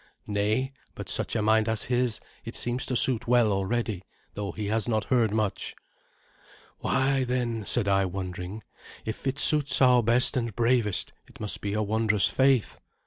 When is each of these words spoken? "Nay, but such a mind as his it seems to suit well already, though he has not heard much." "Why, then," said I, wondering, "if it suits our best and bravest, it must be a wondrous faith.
"Nay, 0.25 0.71
but 0.95 1.09
such 1.09 1.35
a 1.35 1.43
mind 1.43 1.69
as 1.69 1.83
his 1.83 2.19
it 2.43 2.55
seems 2.55 2.87
to 2.87 2.95
suit 2.95 3.27
well 3.27 3.51
already, 3.51 4.01
though 4.33 4.51
he 4.51 4.65
has 4.65 4.87
not 4.89 5.03
heard 5.13 5.31
much." 5.31 5.75
"Why, 6.79 7.23
then," 7.23 7.67
said 7.67 7.87
I, 7.87 8.05
wondering, 8.05 8.63
"if 9.05 9.27
it 9.27 9.37
suits 9.37 9.79
our 9.79 10.01
best 10.01 10.35
and 10.35 10.55
bravest, 10.55 11.13
it 11.27 11.39
must 11.39 11.61
be 11.61 11.73
a 11.73 11.83
wondrous 11.83 12.25
faith. 12.27 12.79